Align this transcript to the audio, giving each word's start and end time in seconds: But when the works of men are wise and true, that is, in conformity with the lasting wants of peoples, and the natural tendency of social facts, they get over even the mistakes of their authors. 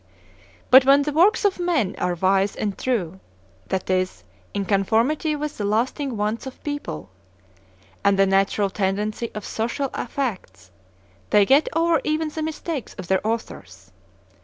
But 0.71 0.83
when 0.83 1.03
the 1.03 1.11
works 1.11 1.45
of 1.45 1.59
men 1.59 1.93
are 1.99 2.15
wise 2.15 2.55
and 2.55 2.75
true, 2.75 3.19
that 3.67 3.87
is, 3.87 4.23
in 4.51 4.65
conformity 4.65 5.35
with 5.35 5.59
the 5.59 5.63
lasting 5.63 6.17
wants 6.17 6.47
of 6.47 6.63
peoples, 6.63 7.07
and 8.03 8.17
the 8.17 8.25
natural 8.25 8.71
tendency 8.71 9.29
of 9.35 9.45
social 9.45 9.89
facts, 9.89 10.71
they 11.29 11.45
get 11.45 11.69
over 11.73 12.01
even 12.03 12.29
the 12.29 12.41
mistakes 12.41 12.95
of 12.95 13.09
their 13.09 13.21
authors. 13.23 13.91